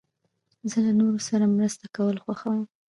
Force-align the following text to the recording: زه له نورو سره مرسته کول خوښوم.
زه 0.69 0.77
له 0.85 0.91
نورو 0.99 1.19
سره 1.27 1.45
مرسته 1.55 1.85
کول 1.95 2.15
خوښوم. 2.23 2.61